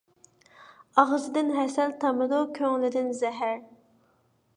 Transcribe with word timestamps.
ئاغزىدىن 1.01 1.51
ھەسەل 1.57 1.93
تامىدۇ، 2.05 2.39
كۆڭلىدىن 2.57 3.13
زەھەر. 3.21 3.61